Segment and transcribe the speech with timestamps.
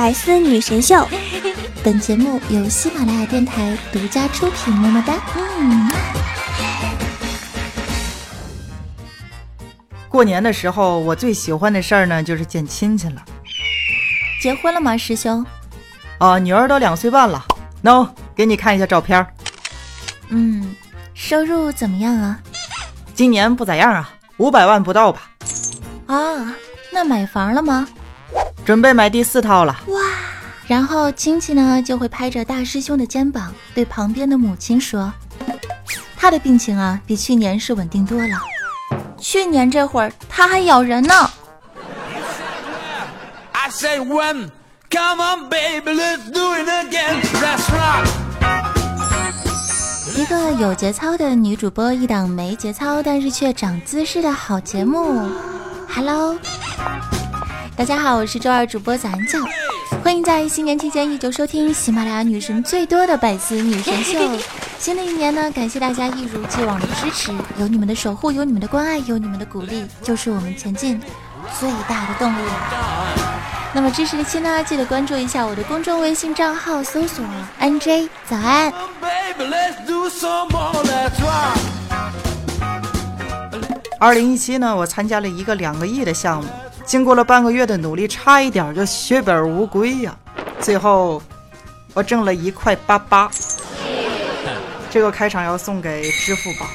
[0.00, 1.06] 百思女神秀，
[1.84, 4.74] 本节目由喜马拉雅电台独家出品。
[4.74, 5.20] 么么哒。
[5.36, 5.92] 嗯。
[10.08, 13.22] 过年的时候，我最喜欢的事儿呢，就是见亲戚了。
[14.40, 15.44] 结婚了吗，师兄？
[16.16, 17.44] 啊，女儿都两岁半了。
[17.82, 19.26] no，，给你看一下照片。
[20.30, 20.74] 嗯，
[21.12, 22.40] 收入怎么样啊？
[23.12, 25.30] 今年不咋样啊，五百万不到吧？
[26.06, 26.54] 啊，
[26.90, 27.86] 那买房了吗？
[28.70, 29.76] 准备买第四套了。
[29.88, 30.00] 哇！
[30.68, 35.12] 然后亲戚呢就会拍着大师兄的肩膀，对旁边的母亲说
[36.16, 38.38] ：“他的病情啊，比去年是稳定多了。
[39.18, 41.12] 去年这会儿他还咬人呢。”
[50.14, 55.28] 一个有节操的女主播，一档没节操但是却长姿势的好节目。
[55.92, 56.38] Hello，
[57.80, 59.42] 大家好，我是周二主播早安酱，
[60.04, 64.18] 欢迎在新年期间依旧收听喜马拉雅女神最多的百思女神秀。
[64.78, 71.00] 新的一年呢，感谢大家一如既往的支持，有你们的守护，有你们的关爱，有你们的鼓励，就是我们前进
[71.58, 72.42] 最大的动力。
[73.72, 77.24] 那么支持的亲呢，记得关注一下我的公众微信账号，搜索
[77.60, 78.70] NJ 早安。
[83.98, 86.48] 二零一七呢，我参加了一个两个亿的项目，
[86.90, 90.18] 经过了半个月的努力，差一点就血本无归呀。
[90.58, 91.22] 最后
[91.94, 93.30] 我挣了一块八八，
[94.90, 96.66] 这个开场要送给支付宝。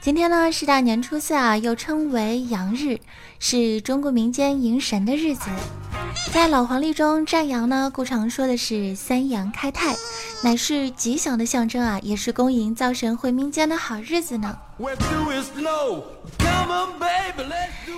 [0.00, 2.98] 今天呢是大年初四啊，又称为阳日，
[3.38, 5.48] 是中国民间迎神的日子。
[6.32, 9.96] 在老黄历中，占阳呢，故常说的是三阳开泰，
[10.42, 14.56] 乃是吉祥的象征啊，也是恭迎灶神回民间的好日子呢。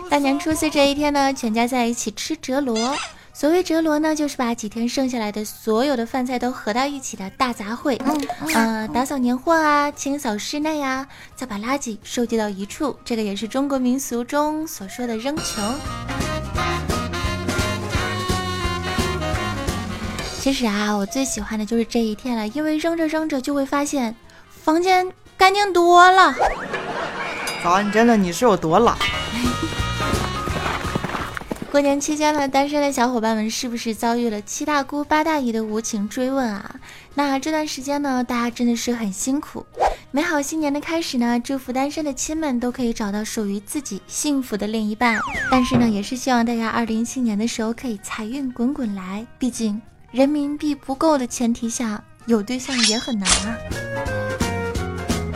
[0.08, 2.96] 大年初四这一天呢，全家在一起吃折罗。
[3.34, 7.98] 所谓折罗呢，就是把几天剩下来的所有的饭菜都合到一起的大杂烩。
[8.54, 11.06] 呃，打扫年货啊，清扫室内啊，
[11.36, 15.74] 再把垃圾收集到一处，这个也是中国民俗中所说的扔穷。
[20.42, 24.16] 其实啊，我最喜欢的就是这一天了，因为扔着扔着就会发现
[24.48, 26.34] 房间干净多了。
[27.62, 28.96] 早安，真的你是有多懒？
[31.70, 36.74] 过年期间呢，单身的小伙伴们是不是遭遇了七大姑八大姨的无情追问啊？
[37.14, 39.64] 那这段时间呢，大家真的是很辛苦。
[40.10, 45.20] 美好新年的开始呢，祝福单身的亲们都可以找到属于自己幸福的另一半。
[45.52, 49.24] 但是呢，也是希望大家二零一七年的时候可以财运滚滚来。
[49.38, 49.80] 毕竟
[50.12, 53.56] 人民币不够的前提下，有对象也很难啊。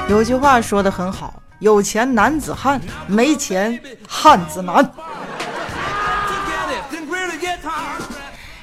[0.06, 4.92] 有句话说的很好，有钱男子汉，没钱汉子难。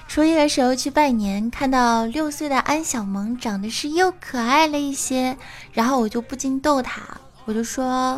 [0.07, 5.35] 初一的时候去拜年，看到六岁的安小萌长得是又可爱了一些，
[5.72, 7.01] 然后我就不禁逗他，
[7.45, 8.16] 我就说：“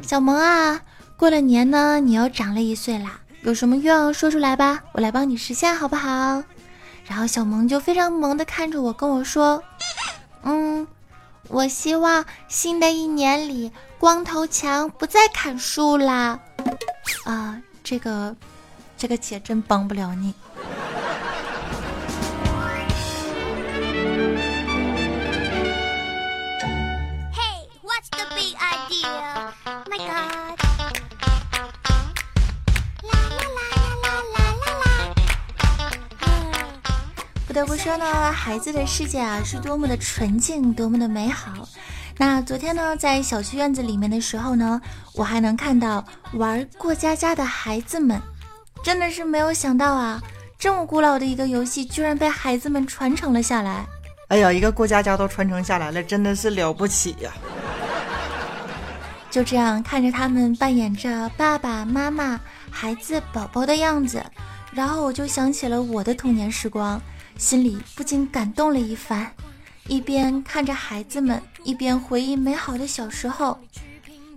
[0.00, 0.80] 小萌啊，
[1.16, 6.44] 过了年呢，你又长了一岁啦，有什么愿望说出来吧，我来帮你实现好不好？”
[7.08, 9.62] 然后小萌就非常萌的看着我，跟我说
[10.44, 10.86] ：“嗯，
[11.48, 16.38] 我希望新的一年里光头强不再砍树啦。”
[17.24, 18.36] 啊，这个，
[18.98, 20.34] 这个姐真帮不了你。
[37.58, 41.68] 得不说呢，孩子的世界啊，是多么的纯净，多么的美好。
[42.16, 44.80] 那昨天呢，在小区院子里面的时候呢，
[45.12, 46.04] 我还能看到
[46.34, 48.22] 玩过家家的孩子们，
[48.84, 50.22] 真的是没有想到啊，
[50.56, 53.84] 这么古老的一个游戏，居然被孩子们传承了下来。
[54.28, 57.32] 哎呀，一个过家家都传承下来了，真的是了不起呀！
[59.32, 62.38] 就这样看着他们扮演着爸爸妈妈、
[62.70, 64.24] 孩子、宝宝的样子，
[64.70, 67.00] 然后我就想起了我的童年时光，
[67.38, 69.32] 心里不禁感动了一番。
[69.86, 73.58] 一边看着孩子们，一边回忆美好的小时候。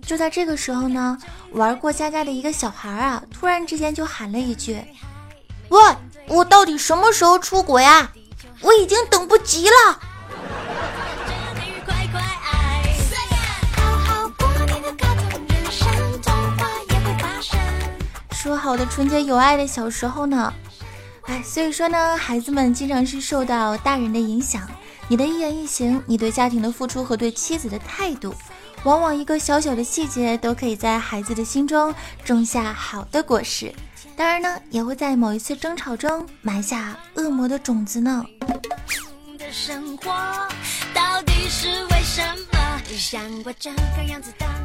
[0.06, 1.18] 就在这个时候呢，
[1.50, 4.80] 玩过家家的一个小孩啊，突然之间就喊了一句
[5.68, 5.80] ：“喂，
[6.28, 8.10] 我到底什么时候出国呀？
[8.60, 10.00] 我已经等不及了。”
[18.32, 20.52] 说好的纯洁有爱的小时候呢？
[21.26, 24.68] 哎，所以说呢，孩子们经常是受到大人的影响，
[25.08, 28.34] 你的一言一行，你对家庭的付出和对妻子的态度，
[28.82, 33.72] 往往一个小小的细节都可以在孩子的心中种下好的果实，
[34.16, 38.24] 当然呢，也会在某一次争吵中埋下恶魔的种子呢。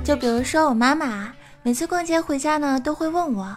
[0.04, 1.32] 就比如说我妈妈，
[1.62, 3.56] 每次逛街回家呢，都会问我：“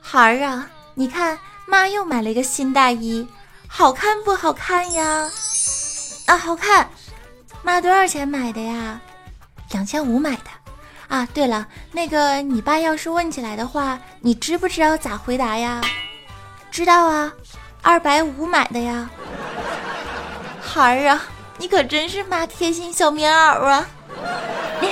[0.00, 3.26] 孩儿啊，你看妈又买了一个新大衣，
[3.66, 5.30] 好看不好看呀？”
[6.26, 6.88] 啊，好看。
[7.62, 9.00] 妈多少钱买的呀？
[9.70, 10.50] 两千五买的。
[11.08, 15.80] 啊，对了，那个你爸要是问起来的话，你知不知道咋回答呀？
[16.70, 17.32] 知道啊，
[17.82, 19.10] 二百五买的呀。
[20.60, 21.22] 孩儿啊，
[21.58, 23.86] 你可真是妈贴心小棉袄啊！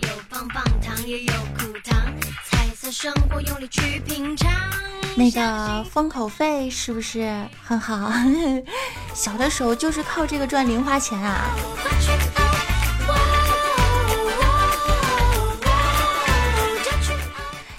[0.00, 1.32] 有棒棒糖，也有
[2.94, 4.48] 生活用力去品尝
[5.16, 8.12] 那个封口费是不是很好？
[9.12, 11.44] 小的时候就是靠这个赚零花钱啊。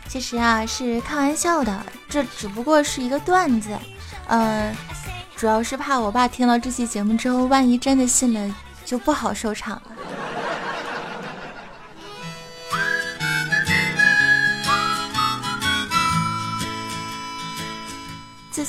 [0.09, 3.69] 其实啊，是开玩笑的，这只不过是一个段子。
[4.27, 4.75] 嗯，
[5.37, 9.94] 主要是怕我爸听了这期节目之后，万一真的信了，就不好收场了。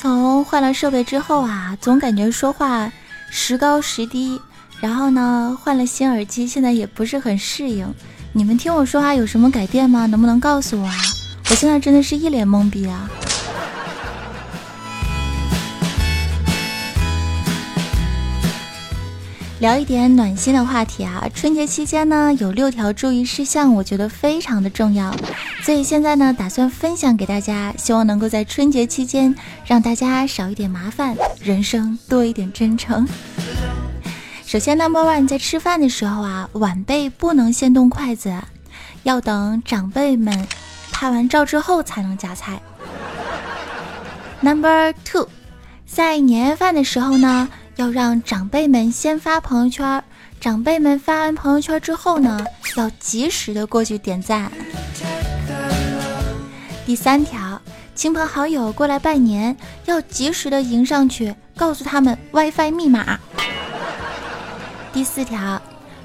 [0.07, 2.93] 从换了设备之后啊，总感觉说话
[3.29, 4.41] 时高时低。
[4.81, 7.93] 然后呢，换了新耳机，现在也不是很适应。
[8.33, 10.07] 你们听我说话有什么改变吗？
[10.07, 10.95] 能不能告诉我啊？
[11.51, 13.11] 我现在真的是一脸懵逼啊！
[19.59, 21.27] 聊一点暖心的话题啊！
[21.35, 25.11] 春节期间呢，有六条注意事项，我觉得非常的重要，
[25.63, 33.09] 所以现在呢，打算分享给大家，希望能够在春节期间让大家少一点麻烦，人生多一点真诚。
[34.45, 38.35] 首先，Number One，在吃饭的时候啊，晚辈不能先动筷子，
[39.05, 40.47] 要等长辈们。
[40.93, 42.61] 拍完照之后才能夹菜。
[44.41, 45.29] Number two，
[45.87, 50.03] 在年夜饭的时候呢，要让长辈们先发朋友圈，
[50.41, 52.45] 长辈们发完朋友圈之后呢，
[52.77, 54.51] 要及时的过去点赞。
[56.87, 57.61] 第三条，
[57.95, 63.19] 亲朋好友过来拜年，要及时的迎上去，告诉他们 WiFi 密码。
[64.93, 65.61] 第四条，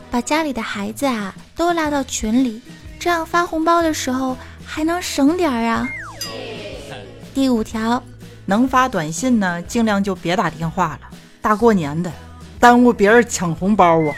[0.10, 2.62] 把家里的孩子啊都拉到群里，
[3.00, 4.38] 这样发红包的时候。
[4.64, 5.86] 还能省点儿啊！
[7.34, 8.02] 第五条，
[8.46, 11.11] 能发短信呢，尽量就别打电话了。
[11.42, 12.12] 大过年的，
[12.60, 14.16] 耽误别人抢红包啊！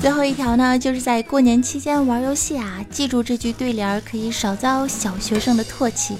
[0.00, 6.16] 最后一条呢，就是在过年期间玩游戏啊，记住这句对联，可以少遭小学生的唾弃。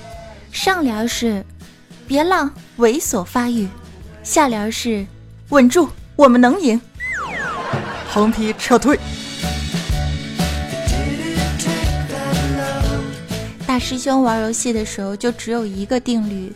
[0.50, 1.44] 上联是
[2.08, 3.68] “别浪，猥琐发育”，
[4.24, 5.06] 下联是
[5.50, 6.80] “稳住，我们能赢”。
[8.10, 8.98] 横批撤退。
[13.64, 16.52] 大师兄玩游戏的时候就只有一个定律：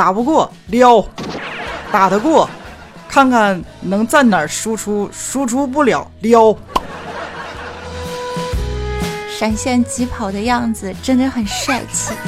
[0.00, 1.04] 打不过撩，
[1.92, 2.48] 打得过，
[3.06, 6.56] 看看能在哪儿输出，输出不了撩。
[9.38, 12.14] 闪现疾跑的样子真的很帅气。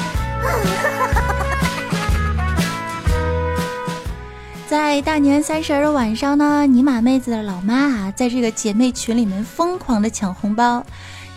[4.69, 10.85] 在大年三十的晚上呢，尼玛妹子的老妈啊，在这个姐妹群里面疯狂的抢红包。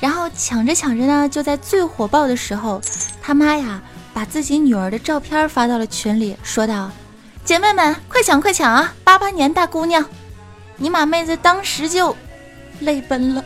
[0.00, 2.78] 然后抢着抢着呢，就在最火爆的时候，
[3.22, 3.80] 他妈呀
[4.16, 6.90] 把自己女儿的照片发到了群里，说道
[7.44, 8.94] ：“姐妹们，快抢快抢啊！
[9.04, 10.02] 八八年大姑娘，
[10.78, 12.16] 尼玛妹子当时就
[12.80, 13.44] 泪奔了。”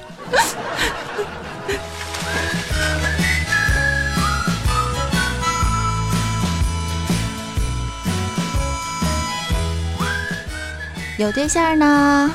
[11.19, 12.31] 有对象呢，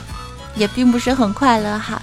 [0.58, 2.02] 也并不是很快乐哈，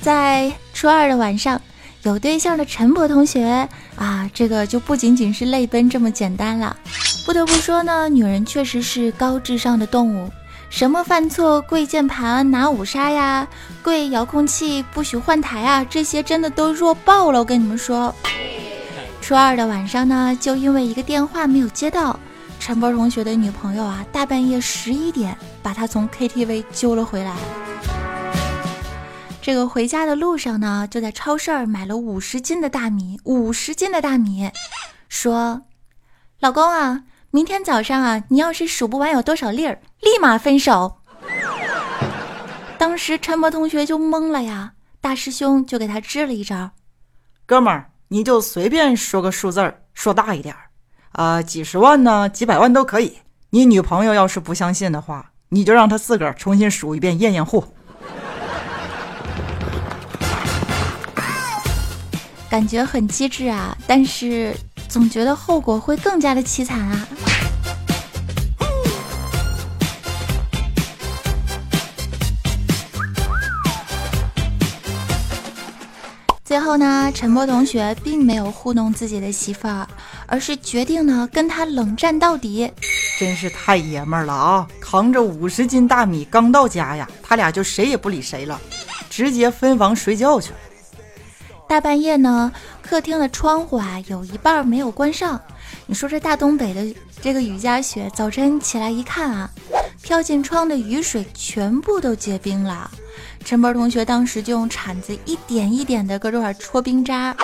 [0.00, 0.52] 在。
[0.74, 1.60] 初二的晚上，
[2.04, 6.76] 有对象的陈博同学啊，这个就不仅仅是泪奔这么简单了。
[7.24, 10.28] 不得不说呢，女人确实是高智商的动物。
[10.68, 13.46] 什么犯错跪键盘拿五杀呀，
[13.84, 17.38] 跪遥控器不许换台啊，这些真的都弱爆了。
[17.38, 18.12] 我跟你们说，
[19.20, 22.18] 初二的晚上呢，就因为一个电话没有接到，
[22.58, 27.36] 陈博同学的女朋友啊，大半夜十一点把他从 KTV 揪了回来。
[29.42, 34.48] 这个回家的路上呢，就在超市买了五十斤的大米，五十斤的大米，
[35.08, 35.62] 说
[36.38, 40.98] ：“老公啊，明天早上啊，你要是数不完有多少粒儿，立马分手。”
[42.78, 46.70] 当时陈博同学就懵了呀，大师兄就给他支了一招
[47.44, 50.70] ：“哥们儿，你就随便说个数字儿，说大一点儿，
[51.10, 53.18] 啊，几十万呢，几百万都可以。
[53.50, 57.66] 你女朋友要是不相信的话，你就让她自个儿重新数一遍验验货。
[62.52, 64.54] 感觉很机智啊，但是
[64.86, 67.08] 总觉得后果会更加的凄惨啊。
[76.44, 79.88] 最后呢，陈波同学并没有糊弄自己的媳妇儿，
[80.26, 82.70] 而是决定呢跟他冷战到底。
[83.18, 84.68] 真是太爷们儿了啊！
[84.78, 88.60] 扛着五十斤大米刚到家呀，他俩就谁也不理谁了，
[89.08, 90.56] 直接分房睡觉去了。
[91.72, 92.52] 大半夜呢，
[92.82, 95.40] 客厅的窗户啊有一半没有关上。
[95.86, 99.48] 你说这大东北的这个雨夹雪，早晨起来一看啊，
[100.02, 102.90] 飘进窗的雨水全部都结冰了。
[103.42, 107.34] 陈波同学当时就用铲子一点一点的搁这块戳冰渣，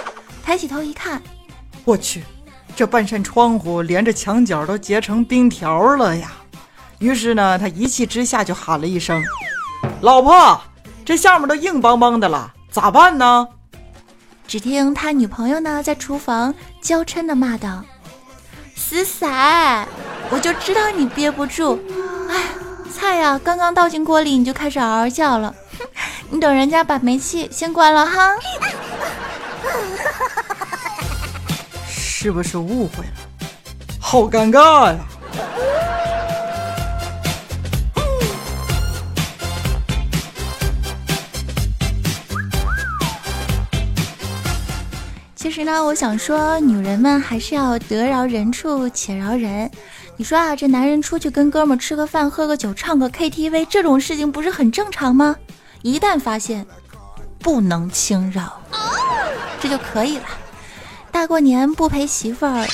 [0.44, 1.22] 抬起头一看，
[1.86, 2.22] 我去，
[2.76, 6.32] 这半扇窗户连着墙角都结成冰条了呀！
[6.98, 9.24] 于是呢，他一气之下就喊了一声
[10.02, 10.60] ：“老婆，
[11.02, 13.48] 这下面都硬邦邦的了，咋办呢？”
[14.48, 17.84] 只听他女朋友呢在厨房娇嗔的骂道
[18.74, 19.86] ：“死仔，
[20.30, 21.78] 我就知道你憋不住，
[22.30, 22.44] 哎，
[22.90, 25.54] 菜呀刚刚倒进锅里你就开始嗷嗷叫了。
[26.32, 28.30] ”你等人家把煤气先关了哈，
[31.86, 33.12] 是不是误会了？
[34.00, 34.98] 好尴尬呀！
[45.48, 49.70] 其实呢，我想说，女人们还是要得饶人处且饶人。
[50.18, 55.34] 你说啊，这男人出去跟哥们吃个饭、喝个酒、唱个 KTV，这种事情不是很正常吗？
[55.80, 56.66] 一旦发现
[57.38, 58.60] 不能轻饶，
[59.58, 60.24] 这就可以了。
[61.10, 62.66] 大过年不陪媳妇儿，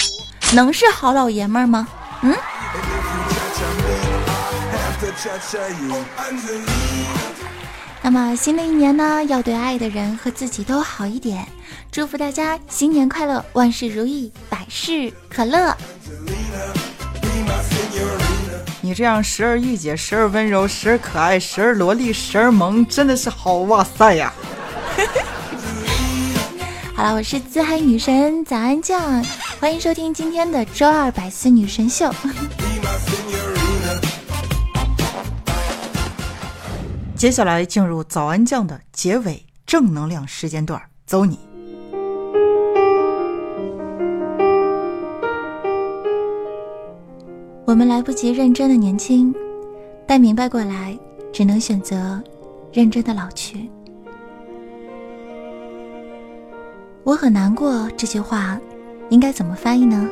[0.53, 1.87] 能是好老爷们儿吗？
[2.23, 2.35] 嗯。
[8.05, 11.49] 那么新的一年呢，要对爱的人和自己都好一点。
[11.91, 15.75] 祝福大家新年快乐，万事如意，百事可乐。
[18.83, 24.31] 你这样时而御姐，时而温柔，时而可爱，时而萝莉，时而萌，真的是好哇塞呀！
[26.95, 29.25] 好了，我是自嗨女神早安酱，
[29.59, 32.15] 欢迎收听今天的周二百思女神秀。
[37.17, 41.39] 接下来进入早安酱的结尾正能量时间段，走你！
[47.65, 49.33] 我们来不及认真的年轻，
[50.07, 50.99] 待明白过来，
[51.33, 52.23] 只能选择
[52.73, 53.71] 认真的老去。
[57.05, 58.61] 我很难过，这句话
[59.09, 60.11] 应该怎么翻译呢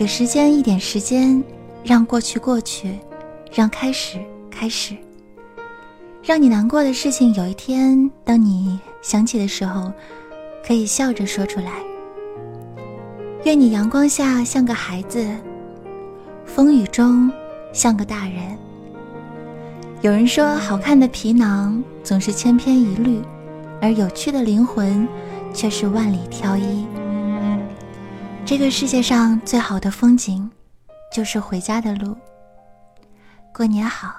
[0.00, 1.44] 给时间一点时间，
[1.84, 2.98] 让过去过去，
[3.52, 4.16] 让开始
[4.50, 4.96] 开始。
[6.22, 9.92] 让你难过的事情，有一天当你想起的时候，
[10.66, 11.72] 可以笑着说出来。
[13.44, 15.22] 愿你阳光下像个孩子，
[16.46, 17.30] 风雨中
[17.70, 18.56] 像个大人。
[20.00, 23.20] 有人说，好看的皮囊总是千篇一律，
[23.82, 25.06] 而有趣的灵魂
[25.52, 26.86] 却是万里挑一。
[28.44, 30.50] 这个世界上最好的风景，
[31.12, 32.16] 就是回家的路。
[33.54, 34.16] 过年好，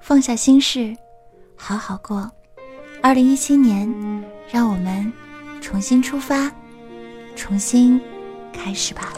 [0.00, 0.96] 放下心事，
[1.56, 2.30] 好好过。
[3.02, 3.88] 二零一七年，
[4.50, 5.12] 让我们
[5.60, 6.50] 重新出发，
[7.34, 8.00] 重新。
[8.52, 9.12] 开始吧。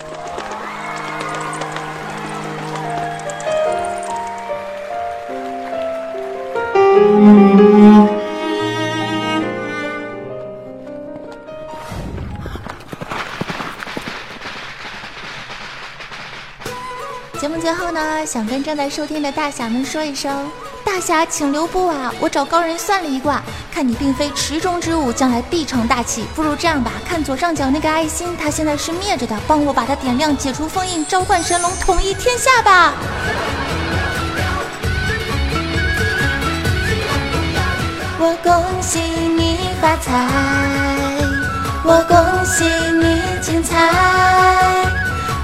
[17.70, 20.50] 最后呢，想跟正在收听的大侠们说一声。
[20.84, 22.12] 大侠，请留步啊！
[22.18, 23.40] 我找高人算了一卦，
[23.72, 26.24] 看你并非池中之物，将来必成大器。
[26.34, 32.92] 不如这样吧，看左上角那个爱心，它现在是灭着的，帮我把它点亮，解除封印，召唤神龙，统一天下吧！
[38.18, 40.28] 我恭喜你发财，
[41.84, 42.64] 我恭喜
[42.98, 44.90] 你精彩，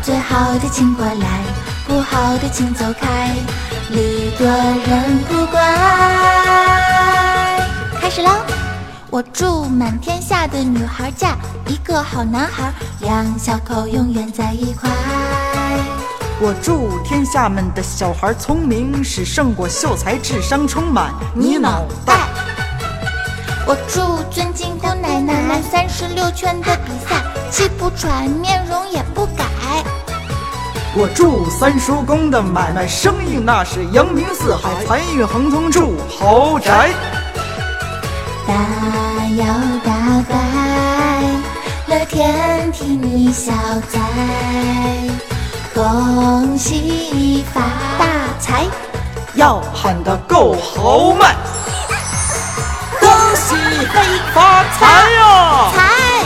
[0.02, 1.45] 最好的请过来，
[1.87, 3.35] 不好的请走开。
[3.90, 5.61] 礼多人不怪。
[8.00, 8.31] 开始喽！
[9.11, 11.37] 我祝满天下的女孩嫁
[11.69, 14.90] 一个好男孩，两小口永远在一块。
[16.38, 22.28] 我祝天下们的小孩聪明，是胜过秀才，智商充满你脑袋。
[23.64, 29.45] 我祝尊敬姑奶奶，三十六圈的比赛气不喘，面容也不改。
[30.99, 36.91] 我祝三叔公的买卖生意那是扬名四海，财运亨通，住豪宅。
[38.47, 38.55] 大
[39.37, 39.45] 摇
[39.85, 39.93] 大
[40.26, 41.23] 摆，
[41.87, 43.53] 乐天替你消
[43.91, 44.00] 灾，
[45.75, 47.61] 恭喜发
[47.99, 48.07] 大
[48.41, 48.65] 财，
[49.35, 51.37] 要喊得够豪迈，
[52.99, 54.00] 恭喜飞
[54.33, 55.73] 发财呀！
[55.75, 56.25] 财，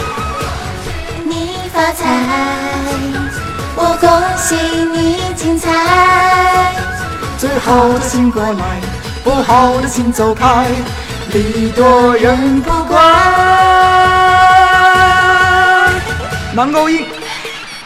[1.24, 2.69] 你发财，
[3.82, 4.54] 我恭喜
[4.92, 5.70] 你精彩。
[7.38, 8.80] 最好的请过来，
[9.24, 10.66] 不好的请走开，
[11.32, 12.98] 礼多人不怪。
[16.52, 17.06] 男高音，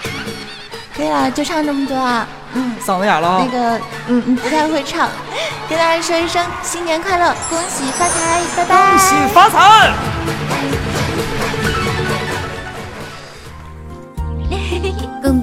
[0.96, 2.26] 可以了，就唱这么多啊。
[2.54, 3.52] 嗯，嗓子哑了啊那。
[3.56, 5.08] 个，嗯嗯，不太会唱，
[5.68, 8.90] 跟大家说一声新年快乐，恭喜发财，拜拜。
[8.90, 9.92] 恭喜发财！